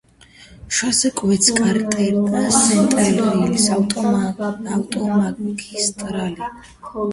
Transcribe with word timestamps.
შუაზე 0.77 1.11
კვეთს 1.19 1.51
კარეტერა-სენტრალის 1.59 3.69
ავტომაგისტრალი. 3.77 6.53